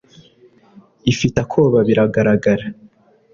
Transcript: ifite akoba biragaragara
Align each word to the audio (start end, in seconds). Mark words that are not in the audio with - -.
ifite 1.11 1.37
akoba 1.45 1.77
biragaragara 1.87 2.65